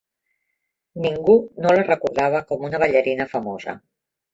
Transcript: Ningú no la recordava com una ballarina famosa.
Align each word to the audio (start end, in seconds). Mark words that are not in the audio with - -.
Ningú 1.05 1.37
no 1.67 1.77
la 1.81 1.85
recordava 1.91 2.43
com 2.51 2.67
una 2.71 2.85
ballarina 2.87 3.33
famosa. 3.39 3.83